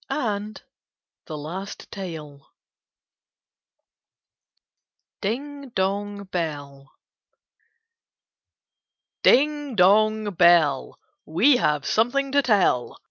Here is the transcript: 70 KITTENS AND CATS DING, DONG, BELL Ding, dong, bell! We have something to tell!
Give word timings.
70 0.09 0.63
KITTENS 1.27 1.45
AND 1.85 1.91
CATS 1.91 2.47
DING, 5.21 5.69
DONG, 5.75 6.23
BELL 6.31 6.91
Ding, 9.21 9.75
dong, 9.75 10.31
bell! 10.31 10.97
We 11.27 11.57
have 11.57 11.85
something 11.85 12.31
to 12.31 12.41
tell! 12.41 12.97